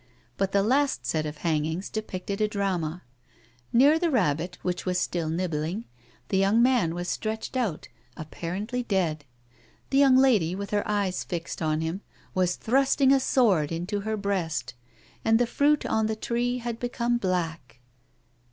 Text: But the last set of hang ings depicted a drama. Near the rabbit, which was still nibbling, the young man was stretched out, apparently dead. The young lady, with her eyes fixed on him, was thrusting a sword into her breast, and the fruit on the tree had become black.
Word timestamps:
But 0.35 0.51
the 0.51 0.63
last 0.63 1.05
set 1.05 1.27
of 1.27 1.37
hang 1.37 1.63
ings 1.63 1.87
depicted 1.87 2.41
a 2.41 2.47
drama. 2.47 3.03
Near 3.71 3.99
the 3.99 4.09
rabbit, 4.09 4.57
which 4.63 4.83
was 4.83 4.97
still 4.99 5.29
nibbling, 5.29 5.85
the 6.29 6.39
young 6.39 6.59
man 6.59 6.95
was 6.95 7.07
stretched 7.07 7.55
out, 7.55 7.87
apparently 8.17 8.81
dead. 8.81 9.25
The 9.91 9.99
young 9.99 10.17
lady, 10.17 10.55
with 10.55 10.71
her 10.71 10.81
eyes 10.87 11.23
fixed 11.23 11.61
on 11.61 11.81
him, 11.81 12.01
was 12.33 12.55
thrusting 12.55 13.11
a 13.13 13.19
sword 13.19 13.71
into 13.71 13.99
her 13.99 14.17
breast, 14.17 14.73
and 15.23 15.37
the 15.37 15.45
fruit 15.45 15.85
on 15.85 16.07
the 16.07 16.15
tree 16.15 16.57
had 16.57 16.79
become 16.79 17.19
black. 17.19 17.79